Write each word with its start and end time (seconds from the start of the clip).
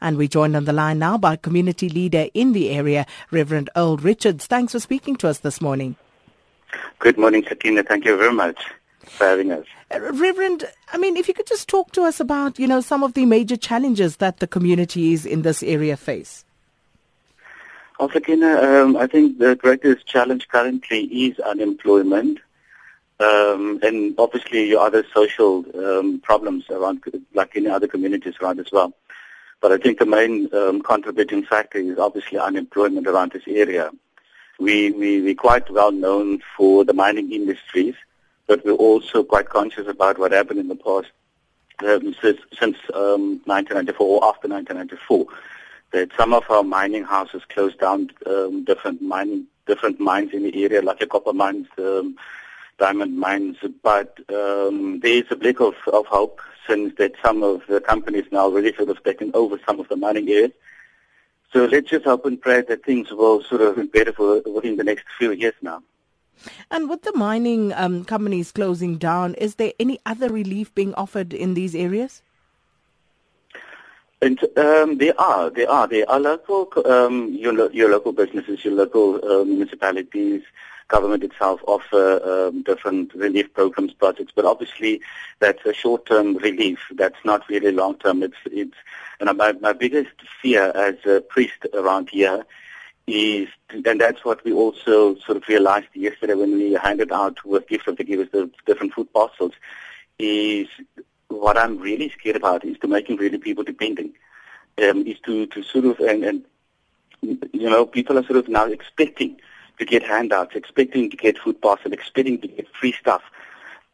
And 0.00 0.16
we're 0.16 0.28
joined 0.28 0.56
on 0.56 0.64
the 0.64 0.72
line 0.72 0.98
now 0.98 1.18
by 1.18 1.36
community 1.36 1.88
leader 1.88 2.26
in 2.34 2.52
the 2.52 2.70
area, 2.70 3.06
Reverend 3.30 3.70
Earl 3.76 3.98
Richards. 3.98 4.46
Thanks 4.46 4.72
for 4.72 4.80
speaking 4.80 5.16
to 5.16 5.28
us 5.28 5.38
this 5.40 5.60
morning. 5.60 5.96
Good 6.98 7.18
morning, 7.18 7.44
Sakina. 7.48 7.82
Thank 7.82 8.04
you 8.04 8.16
very 8.16 8.32
much 8.32 8.62
for 9.04 9.24
having 9.24 9.52
us. 9.52 9.66
Uh, 9.92 10.00
Reverend, 10.00 10.64
I 10.92 10.98
mean, 10.98 11.16
if 11.16 11.28
you 11.28 11.34
could 11.34 11.46
just 11.46 11.68
talk 11.68 11.92
to 11.92 12.02
us 12.02 12.20
about, 12.20 12.58
you 12.58 12.66
know, 12.66 12.80
some 12.80 13.02
of 13.02 13.14
the 13.14 13.26
major 13.26 13.56
challenges 13.56 14.16
that 14.16 14.38
the 14.38 14.46
communities 14.46 15.26
in 15.26 15.42
this 15.42 15.62
area 15.62 15.96
face. 15.96 16.44
Well, 17.98 18.10
Sakina, 18.10 18.62
um, 18.62 18.96
I 18.96 19.06
think 19.06 19.38
the 19.38 19.56
greatest 19.56 20.06
challenge 20.06 20.48
currently 20.48 21.04
is 21.04 21.38
unemployment. 21.40 22.38
Um, 23.18 23.78
and 23.82 24.14
obviously 24.18 24.70
your 24.70 24.80
other 24.80 25.04
social 25.12 25.66
um, 25.76 26.20
problems 26.20 26.64
around, 26.70 27.02
like 27.34 27.54
in 27.54 27.66
other 27.66 27.86
communities 27.86 28.34
around 28.40 28.58
as 28.60 28.72
well. 28.72 28.94
But 29.60 29.72
I 29.72 29.78
think 29.78 29.98
the 29.98 30.06
main 30.06 30.52
um, 30.54 30.82
contributing 30.82 31.44
factor 31.44 31.78
is 31.78 31.98
obviously 31.98 32.38
unemployment 32.38 33.06
around 33.06 33.32
this 33.32 33.42
area. 33.46 33.90
We, 34.58 34.90
we, 34.90 35.20
we're 35.20 35.34
quite 35.34 35.70
well 35.70 35.92
known 35.92 36.42
for 36.56 36.84
the 36.84 36.92
mining 36.92 37.32
industries, 37.32 37.94
but 38.46 38.64
we're 38.64 38.72
also 38.72 39.22
quite 39.22 39.48
conscious 39.48 39.86
about 39.86 40.18
what 40.18 40.32
happened 40.32 40.60
in 40.60 40.68
the 40.68 40.76
past 40.76 41.08
um, 41.82 42.14
since, 42.20 42.40
since 42.58 42.76
um, 42.94 43.40
1994 43.44 44.06
or 44.06 44.24
after 44.28 44.48
1994, 44.48 45.26
that 45.92 46.10
some 46.16 46.32
of 46.32 46.44
our 46.50 46.62
mining 46.62 47.04
houses 47.04 47.42
closed 47.48 47.78
down 47.78 48.10
um, 48.26 48.64
different 48.64 49.00
mining 49.02 49.46
different 49.66 50.00
mines 50.00 50.32
in 50.32 50.42
the 50.42 50.64
area, 50.64 50.82
like 50.82 50.98
the 50.98 51.06
copper 51.06 51.32
mines, 51.32 51.68
um, 51.78 52.16
diamond 52.80 53.16
mines, 53.16 53.58
but 53.82 54.18
um, 54.30 55.00
there 55.00 55.12
is 55.12 55.26
a 55.30 55.36
blik 55.36 55.60
of, 55.60 55.74
of 55.94 56.06
hope 56.06 56.40
since 56.66 56.94
that 56.98 57.12
some 57.24 57.42
of 57.42 57.62
the 57.68 57.80
companies 57.80 58.24
now 58.32 58.48
really 58.48 58.74
sort 58.74 58.88
of 58.88 59.02
taken 59.04 59.30
over 59.34 59.60
some 59.66 59.78
of 59.78 59.88
the 59.88 59.96
mining 59.96 60.28
areas. 60.28 60.52
So 61.52 61.66
let's 61.66 61.90
just 61.90 62.04
hope 62.04 62.24
and 62.26 62.40
pray 62.40 62.62
that 62.62 62.84
things 62.84 63.10
will 63.10 63.42
sort 63.42 63.60
of 63.60 63.76
be 63.76 63.82
better 63.82 64.12
for, 64.12 64.40
within 64.56 64.76
the 64.76 64.84
next 64.84 65.04
few 65.18 65.32
years 65.32 65.54
now. 65.62 65.82
And 66.70 66.88
with 66.88 67.02
the 67.02 67.12
mining 67.12 67.72
um, 67.74 68.04
companies 68.04 68.50
closing 68.50 68.96
down, 68.96 69.34
is 69.34 69.56
there 69.56 69.72
any 69.78 69.98
other 70.06 70.28
relief 70.28 70.74
being 70.74 70.94
offered 70.94 71.34
in 71.34 71.54
these 71.54 71.74
areas? 71.74 72.22
And 74.22 74.38
um, 74.56 74.98
there 74.98 75.18
are, 75.20 75.50
there 75.50 75.70
are, 75.70 75.88
there 75.88 76.08
are 76.08 76.20
local, 76.20 76.66
um, 76.86 77.32
your, 77.32 77.70
your 77.72 77.90
local 77.90 78.12
businesses, 78.12 78.64
your 78.64 78.74
local 78.74 79.16
uh, 79.24 79.44
municipalities, 79.44 80.42
government 80.94 81.22
itself 81.28 81.60
offer 81.74 82.06
um, 82.30 82.62
different 82.70 83.14
relief 83.14 83.48
programs, 83.58 83.92
projects, 83.94 84.32
but 84.34 84.44
obviously 84.44 85.00
that's 85.38 85.64
a 85.64 85.72
short-term 85.82 86.36
relief. 86.48 86.78
That's 87.02 87.22
not 87.24 87.48
really 87.48 87.72
long-term. 87.72 88.22
It's, 88.22 88.42
it's, 88.46 88.78
and 89.20 89.36
my, 89.36 89.52
my 89.52 89.72
biggest 89.84 90.16
fear 90.40 90.64
as 90.74 90.96
a 91.06 91.20
priest 91.34 91.60
around 91.72 92.10
here 92.10 92.44
is, 93.06 93.48
and 93.88 94.00
that's 94.04 94.24
what 94.24 94.44
we 94.44 94.52
also 94.52 95.14
sort 95.26 95.36
of 95.38 95.48
realized 95.48 95.88
yesterday 95.94 96.34
when 96.34 96.52
we 96.60 96.72
handed 96.74 97.10
out 97.12 97.36
with 97.44 97.68
gifts 97.68 97.88
of 97.88 97.96
the 97.96 98.04
givers 98.04 98.30
the 98.32 98.50
different 98.66 98.92
food 98.94 99.12
parcels, 99.12 99.54
is 100.18 100.68
what 101.28 101.56
I'm 101.56 101.78
really 101.78 102.08
scared 102.10 102.36
about 102.36 102.64
is 102.64 102.78
to 102.78 102.88
making 102.88 103.16
really 103.16 103.38
people 103.38 103.64
dependent. 103.64 104.12
Um, 104.82 105.06
is 105.06 105.18
to, 105.26 105.46
to 105.52 105.62
sort 105.62 105.84
of, 105.84 106.00
and, 106.00 106.24
and, 106.24 106.44
you 107.52 107.68
know, 107.68 107.84
people 107.84 108.16
are 108.18 108.24
sort 108.24 108.38
of 108.38 108.48
now 108.48 108.64
expecting 108.64 109.38
to 109.80 109.86
get 109.86 110.02
handouts, 110.02 110.54
expecting 110.54 111.10
to 111.10 111.16
get 111.16 111.38
food 111.38 111.60
parcels, 111.60 111.92
expecting 111.92 112.38
to 112.42 112.46
get 112.46 112.68
free 112.78 112.92
stuff. 112.92 113.22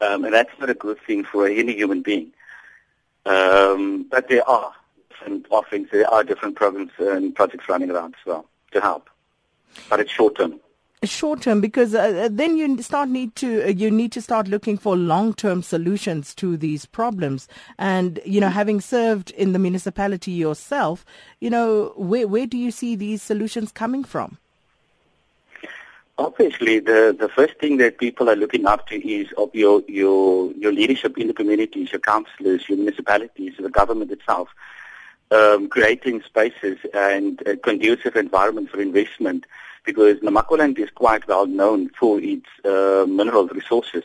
Um, 0.00 0.24
and 0.24 0.34
that's 0.34 0.50
not 0.58 0.68
a 0.68 0.74
good 0.74 0.98
thing 1.06 1.24
for 1.24 1.46
any 1.46 1.74
human 1.74 2.02
being. 2.02 2.32
Um, 3.24 4.04
but 4.10 4.28
there 4.28 4.46
are 4.48 4.72
different 5.08 5.46
offerings, 5.50 5.88
there 5.90 6.08
are 6.12 6.24
different 6.24 6.56
programs 6.56 6.90
and 6.98 7.34
projects 7.34 7.68
running 7.68 7.90
around 7.90 8.16
as 8.20 8.26
well 8.26 8.46
to 8.72 8.80
help. 8.80 9.08
But 9.88 10.00
it's 10.00 10.10
short 10.10 10.36
term 10.36 10.60
short 11.04 11.40
term 11.42 11.60
because 11.60 11.94
uh, 11.94 12.24
uh, 12.24 12.28
then 12.32 12.56
you 12.56 12.82
start 12.82 13.08
need 13.08 13.36
to 13.36 13.62
uh, 13.62 13.68
you 13.68 13.90
need 13.90 14.10
to 14.10 14.20
start 14.20 14.48
looking 14.48 14.76
for 14.76 14.96
long 14.96 15.32
term 15.34 15.62
solutions 15.62 16.34
to 16.34 16.56
these 16.56 16.84
problems 16.84 17.46
and 17.78 18.18
you 18.24 18.40
know 18.40 18.48
having 18.48 18.80
served 18.80 19.30
in 19.32 19.52
the 19.52 19.58
municipality 19.58 20.32
yourself 20.32 21.04
you 21.38 21.50
know 21.50 21.92
where 21.96 22.26
where 22.26 22.46
do 22.46 22.58
you 22.58 22.72
see 22.72 22.96
these 22.96 23.22
solutions 23.22 23.70
coming 23.70 24.02
from 24.02 24.38
obviously 26.18 26.78
the 26.78 27.14
the 27.18 27.28
first 27.28 27.58
thing 27.58 27.76
that 27.76 27.98
people 27.98 28.30
are 28.30 28.36
looking 28.36 28.66
up 28.66 28.86
to 28.88 28.96
is 29.06 29.28
of 29.36 29.54
your 29.54 29.82
your 29.86 30.52
your 30.52 30.72
leadership 30.72 31.18
in 31.18 31.26
the 31.26 31.34
communities 31.34 31.92
your 31.92 32.00
councillors 32.00 32.68
your 32.68 32.78
municipalities 32.78 33.54
the 33.58 33.68
government 33.68 34.10
itself 34.10 34.48
um, 35.30 35.68
creating 35.68 36.22
spaces 36.22 36.78
and 36.94 37.42
a 37.46 37.56
conducive 37.56 38.16
environment 38.16 38.70
for 38.70 38.80
investment 38.80 39.44
because 39.84 40.18
Namaqualand 40.20 40.78
is 40.78 40.90
quite 40.90 41.26
well 41.28 41.46
known 41.46 41.90
for 41.90 42.20
its 42.20 42.46
uh, 42.64 43.04
mineral 43.08 43.46
resources 43.48 44.04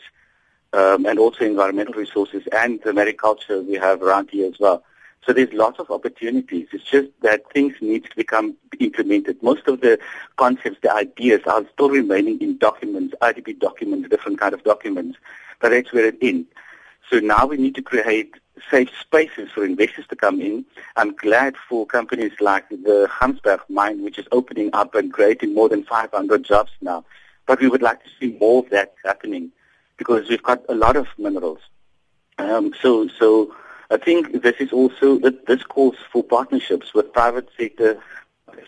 um, 0.72 1.06
and 1.06 1.18
also 1.18 1.44
environmental 1.44 1.94
resources 1.94 2.42
and 2.52 2.80
the 2.84 2.92
mariculture 2.92 3.64
we 3.66 3.74
have 3.74 4.02
around 4.02 4.30
here 4.30 4.48
as 4.48 4.58
well. 4.58 4.82
So 5.24 5.32
there's 5.32 5.52
lots 5.52 5.78
of 5.78 5.90
opportunities. 5.90 6.68
It's 6.72 6.84
just 6.84 7.08
that 7.22 7.50
things 7.52 7.74
need 7.80 8.04
to 8.04 8.16
become 8.16 8.56
implemented. 8.80 9.40
Most 9.42 9.68
of 9.68 9.80
the 9.80 9.98
concepts, 10.36 10.78
the 10.82 10.92
ideas 10.92 11.42
are 11.46 11.64
still 11.72 11.90
remaining 11.90 12.40
in 12.40 12.58
documents, 12.58 13.14
IDP 13.22 13.60
documents, 13.60 14.08
different 14.08 14.40
kind 14.40 14.52
of 14.52 14.64
documents, 14.64 15.18
but 15.60 15.68
that's 15.70 15.92
where 15.92 16.06
it 16.06 16.18
ends. 16.20 16.48
So 17.08 17.20
now 17.20 17.46
we 17.46 17.56
need 17.56 17.74
to 17.76 17.82
create 17.82 18.34
safe 18.70 18.90
spaces 19.00 19.50
for 19.52 19.64
investors 19.64 20.06
to 20.08 20.16
come 20.16 20.40
in. 20.40 20.64
I'm 20.96 21.14
glad 21.14 21.54
for 21.68 21.86
companies 21.86 22.32
like 22.40 22.68
the 22.68 23.08
Gamsberg 23.20 23.60
mine, 23.68 24.02
which 24.02 24.18
is 24.18 24.26
opening 24.32 24.70
up 24.72 24.94
and 24.94 25.12
creating 25.12 25.54
more 25.54 25.68
than 25.68 25.84
500 25.84 26.42
jobs 26.42 26.72
now. 26.80 27.04
But 27.46 27.60
we 27.60 27.68
would 27.68 27.82
like 27.82 28.02
to 28.02 28.10
see 28.18 28.36
more 28.40 28.64
of 28.64 28.70
that 28.70 28.94
happening 29.04 29.52
because 29.96 30.28
we've 30.28 30.42
got 30.42 30.62
a 30.68 30.74
lot 30.74 30.96
of 30.96 31.06
minerals. 31.18 31.60
Um, 32.38 32.72
so, 32.80 33.08
so 33.08 33.54
I 33.92 33.98
think 33.98 34.42
this 34.42 34.56
is 34.58 34.72
also 34.72 35.18
this 35.18 35.62
calls 35.64 35.96
for 36.10 36.24
partnerships 36.24 36.94
with 36.94 37.12
private 37.12 37.48
sector, 37.58 37.98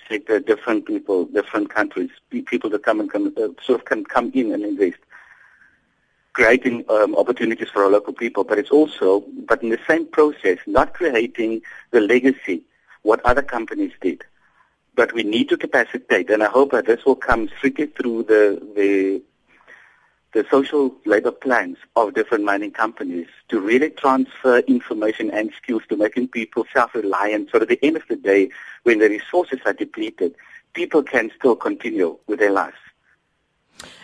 sector, 0.08 0.38
different 0.38 0.86
people, 0.86 1.24
different 1.24 1.70
countries, 1.70 2.10
people 2.46 2.68
that 2.70 2.82
come 2.82 3.00
and 3.00 3.10
come, 3.10 3.32
uh, 3.36 3.48
sort 3.62 3.80
of 3.80 3.84
can 3.86 4.04
come 4.04 4.30
in 4.34 4.52
and 4.52 4.62
invest 4.62 4.98
creating 6.34 6.84
um, 6.90 7.14
opportunities 7.14 7.68
for 7.68 7.84
our 7.84 7.90
local 7.90 8.12
people, 8.12 8.44
but 8.44 8.58
it's 8.58 8.70
also, 8.70 9.24
but 9.46 9.62
in 9.62 9.70
the 9.70 9.78
same 9.88 10.04
process, 10.04 10.58
not 10.66 10.92
creating 10.92 11.62
the 11.92 12.00
legacy 12.00 12.62
what 13.02 13.24
other 13.24 13.42
companies 13.42 13.92
did. 14.00 14.22
But 14.96 15.12
we 15.12 15.22
need 15.22 15.48
to 15.50 15.56
capacitate, 15.56 16.30
and 16.30 16.42
I 16.42 16.46
hope 16.46 16.72
that 16.72 16.86
this 16.86 17.04
will 17.04 17.16
come 17.16 17.48
strictly 17.56 17.86
through 17.86 18.24
the, 18.24 18.60
the, 18.76 19.22
the 20.34 20.44
social 20.50 20.92
labor 21.06 21.30
plans 21.30 21.78
of 21.94 22.12
different 22.14 22.44
mining 22.44 22.72
companies 22.72 23.28
to 23.48 23.60
really 23.60 23.88
transfer 23.88 24.58
information 24.58 25.30
and 25.30 25.52
skills 25.56 25.82
to 25.88 25.96
making 25.96 26.28
people 26.28 26.66
self-reliant 26.72 27.48
so 27.50 27.58
that 27.60 27.70
at 27.70 27.80
the 27.80 27.86
end 27.86 27.96
of 27.96 28.02
the 28.08 28.16
day, 28.16 28.50
when 28.82 28.98
the 28.98 29.08
resources 29.08 29.60
are 29.64 29.72
depleted, 29.72 30.34
people 30.74 31.04
can 31.04 31.30
still 31.38 31.54
continue 31.54 32.18
with 32.26 32.40
their 32.40 32.50
lives. 32.50 32.76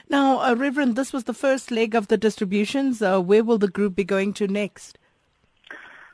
Now, 0.09 0.41
uh, 0.41 0.55
Reverend, 0.55 0.95
this 0.95 1.13
was 1.13 1.25
the 1.25 1.35
first 1.35 1.71
leg 1.71 1.95
of 1.97 2.07
the 2.07 2.17
distributions. 2.17 3.03
Uh, 3.03 3.21
where 3.21 3.45
will 3.45 3.59
the 3.59 3.69
group 3.69 3.97
be 3.97 4.05
going 4.05 4.33
to 4.35 4.47
next? 4.47 4.99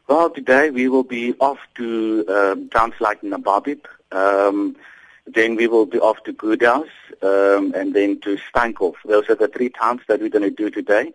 Well, 0.09 0.31
today 0.31 0.71
we 0.71 0.89
will 0.89 1.03
be 1.03 1.35
off 1.41 1.59
to 1.75 2.25
um, 2.29 2.69
towns 2.71 2.95
like 3.01 3.21
Nababeep. 3.21 3.85
Um, 4.13 4.77
then 5.27 5.57
we 5.57 5.67
will 5.67 5.87
be 5.87 5.99
off 5.99 6.23
to 6.25 6.33
Goudas 6.33 6.89
um, 7.23 7.73
and 7.75 7.95
then 7.95 8.21
to 8.21 8.39
Steinkopf. 8.53 8.97
Those 9.05 9.29
are 9.29 9.35
the 9.35 9.49
three 9.49 9.69
towns 9.69 10.03
that 10.07 10.21
we're 10.21 10.29
going 10.29 10.45
to 10.45 10.51
do 10.51 10.71
today. 10.71 11.13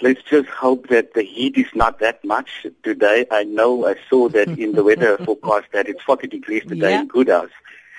Let's 0.00 0.22
just 0.22 0.48
hope 0.48 0.88
that 0.88 1.14
the 1.14 1.22
heat 1.22 1.56
is 1.56 1.72
not 1.74 2.00
that 2.00 2.24
much 2.24 2.66
today. 2.82 3.26
I 3.30 3.44
know 3.44 3.86
I 3.86 3.96
saw 4.08 4.28
that 4.30 4.48
in 4.48 4.72
the 4.72 4.82
weather 4.82 5.16
forecast 5.24 5.66
that 5.72 5.88
it's 5.88 6.02
40 6.02 6.26
degrees 6.26 6.62
today 6.64 6.90
yeah. 6.90 7.00
in 7.02 7.08
Goudas. 7.08 7.50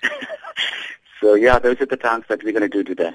so 1.22 1.36
yeah, 1.36 1.60
those 1.60 1.80
are 1.82 1.86
the 1.86 1.98
towns 1.98 2.26
that 2.28 2.44
we're 2.44 2.52
going 2.52 2.70
to 2.70 2.84
do 2.84 2.84
today. 2.84 3.14